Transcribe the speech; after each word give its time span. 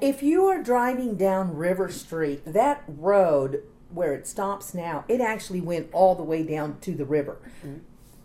if 0.00 0.22
you 0.22 0.46
are 0.46 0.62
driving 0.62 1.16
down 1.16 1.56
River 1.56 1.90
Street, 1.90 2.42
that 2.44 2.82
road 2.86 3.62
where 3.90 4.12
it 4.14 4.26
stops 4.26 4.74
now, 4.74 5.04
it 5.08 5.20
actually 5.20 5.60
went 5.60 5.88
all 5.92 6.14
the 6.14 6.22
way 6.22 6.42
down 6.42 6.78
to 6.80 6.92
the 6.92 7.04
river. 7.04 7.38
Mm-hmm. 7.64 7.78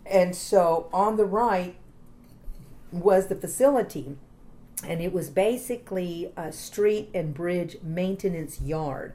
And 0.04 0.34
so 0.34 0.88
on 0.92 1.16
the 1.16 1.24
right 1.24 1.76
was 2.90 3.28
the 3.28 3.36
facility, 3.36 4.16
and 4.86 5.00
it 5.00 5.12
was 5.12 5.30
basically 5.30 6.32
a 6.36 6.52
street 6.52 7.08
and 7.14 7.32
bridge 7.32 7.76
maintenance 7.82 8.60
yard. 8.60 9.14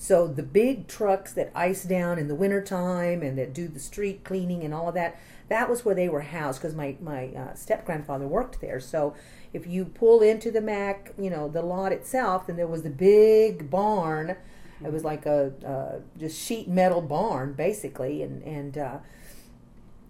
So 0.00 0.28
the 0.28 0.44
big 0.44 0.86
trucks 0.86 1.32
that 1.32 1.50
ice 1.56 1.82
down 1.82 2.20
in 2.20 2.28
the 2.28 2.34
wintertime 2.36 3.20
and 3.20 3.36
that 3.36 3.52
do 3.52 3.66
the 3.66 3.80
street 3.80 4.22
cleaning 4.22 4.62
and 4.62 4.72
all 4.72 4.88
of 4.88 4.94
that, 4.94 5.18
that 5.48 5.68
was 5.68 5.84
where 5.84 5.94
they 5.94 6.08
were 6.08 6.20
housed 6.20 6.62
because 6.62 6.76
my, 6.76 6.96
my 7.00 7.26
uh, 7.28 7.54
step 7.54 7.84
grandfather 7.84 8.28
worked 8.28 8.60
there. 8.60 8.78
So 8.78 9.14
if 9.52 9.66
you 9.66 9.84
pull 9.84 10.22
into 10.22 10.52
the 10.52 10.60
Mac, 10.60 11.12
you 11.18 11.30
know, 11.30 11.48
the 11.48 11.62
lot 11.62 11.90
itself, 11.90 12.46
then 12.46 12.56
there 12.56 12.68
was 12.68 12.82
the 12.82 12.90
big 12.90 13.70
barn. 13.70 14.36
It 14.84 14.92
was 14.92 15.02
like 15.02 15.26
a 15.26 15.52
uh, 15.66 16.00
just 16.16 16.40
sheet 16.40 16.68
metal 16.68 17.02
barn 17.02 17.54
basically, 17.54 18.22
and 18.22 18.40
and 18.44 18.78
uh, 18.78 18.98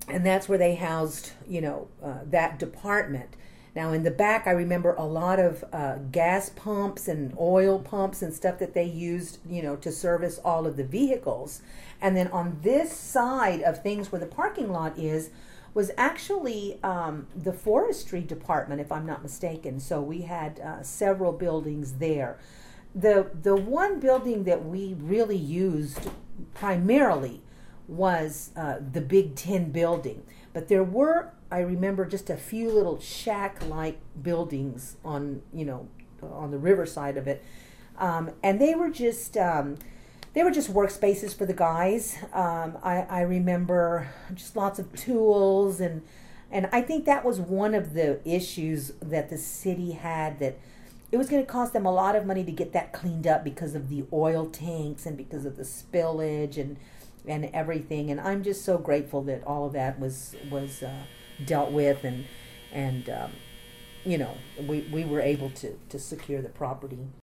and 0.06 0.26
that's 0.26 0.46
where 0.46 0.58
they 0.58 0.74
housed 0.74 1.32
you 1.48 1.62
know 1.62 1.88
uh, 2.04 2.18
that 2.26 2.58
department. 2.58 3.30
Now 3.74 3.92
in 3.92 4.02
the 4.02 4.10
back, 4.10 4.46
I 4.46 4.52
remember 4.52 4.94
a 4.94 5.04
lot 5.04 5.38
of 5.38 5.64
uh, 5.72 5.96
gas 6.10 6.50
pumps 6.50 7.08
and 7.08 7.36
oil 7.38 7.78
pumps 7.78 8.22
and 8.22 8.32
stuff 8.32 8.58
that 8.58 8.74
they 8.74 8.84
used, 8.84 9.38
you 9.48 9.62
know, 9.62 9.76
to 9.76 9.92
service 9.92 10.38
all 10.44 10.66
of 10.66 10.76
the 10.76 10.84
vehicles. 10.84 11.62
And 12.00 12.16
then 12.16 12.28
on 12.28 12.58
this 12.62 12.92
side 12.92 13.62
of 13.62 13.82
things, 13.82 14.10
where 14.10 14.20
the 14.20 14.26
parking 14.26 14.72
lot 14.72 14.98
is, 14.98 15.30
was 15.74 15.90
actually 15.96 16.78
um, 16.82 17.26
the 17.36 17.52
forestry 17.52 18.22
department, 18.22 18.80
if 18.80 18.90
I'm 18.90 19.06
not 19.06 19.22
mistaken. 19.22 19.80
So 19.80 20.00
we 20.00 20.22
had 20.22 20.60
uh, 20.60 20.82
several 20.82 21.32
buildings 21.32 21.94
there. 21.94 22.38
The 22.94 23.30
the 23.42 23.54
one 23.54 24.00
building 24.00 24.44
that 24.44 24.64
we 24.64 24.94
really 24.98 25.36
used 25.36 26.08
primarily 26.54 27.42
was 27.88 28.50
uh, 28.56 28.76
the 28.92 29.00
Big 29.00 29.34
Ten 29.34 29.72
building, 29.72 30.22
but 30.52 30.68
there 30.68 30.84
were 30.84 31.32
I 31.50 31.60
remember 31.60 32.04
just 32.04 32.28
a 32.28 32.36
few 32.36 32.70
little 32.70 33.00
shack-like 33.00 33.98
buildings 34.22 34.96
on 35.04 35.42
you 35.52 35.64
know 35.64 35.88
on 36.22 36.50
the 36.50 36.58
riverside 36.58 37.16
of 37.16 37.26
it, 37.26 37.42
um, 37.96 38.30
and 38.42 38.60
they 38.60 38.74
were 38.74 38.90
just 38.90 39.36
um, 39.36 39.78
they 40.34 40.44
were 40.44 40.50
just 40.50 40.72
workspaces 40.72 41.36
for 41.36 41.46
the 41.46 41.54
guys. 41.54 42.16
Um, 42.32 42.78
I, 42.82 43.06
I 43.08 43.20
remember 43.22 44.08
just 44.34 44.54
lots 44.56 44.78
of 44.78 44.94
tools 44.94 45.80
and 45.80 46.02
and 46.50 46.68
I 46.72 46.80
think 46.80 47.04
that 47.04 47.24
was 47.24 47.40
one 47.40 47.74
of 47.74 47.92
the 47.92 48.20
issues 48.24 48.92
that 49.02 49.28
the 49.28 49.36
city 49.36 49.92
had 49.92 50.38
that 50.38 50.58
it 51.10 51.16
was 51.16 51.28
going 51.28 51.44
to 51.44 51.50
cost 51.50 51.72
them 51.72 51.86
a 51.86 51.92
lot 51.92 52.16
of 52.16 52.26
money 52.26 52.44
to 52.44 52.52
get 52.52 52.72
that 52.72 52.92
cleaned 52.92 53.26
up 53.26 53.44
because 53.44 53.74
of 53.74 53.88
the 53.88 54.04
oil 54.12 54.46
tanks 54.46 55.06
and 55.06 55.16
because 55.16 55.44
of 55.44 55.56
the 55.56 55.62
spillage 55.62 56.58
and 56.58 56.76
and 57.28 57.50
everything. 57.52 58.10
And 58.10 58.20
I'm 58.20 58.42
just 58.42 58.64
so 58.64 58.78
grateful 58.78 59.22
that 59.24 59.44
all 59.44 59.66
of 59.66 59.72
that 59.74 60.00
was 60.00 60.34
was 60.50 60.82
uh, 60.82 61.02
dealt 61.44 61.70
with 61.70 62.04
and 62.04 62.24
and 62.72 63.08
um, 63.08 63.32
you 64.04 64.18
know 64.18 64.36
we, 64.66 64.88
we 64.92 65.04
were 65.04 65.20
able 65.20 65.50
to 65.50 65.78
to 65.88 65.98
secure 65.98 66.42
the 66.42 66.48
property 66.48 67.08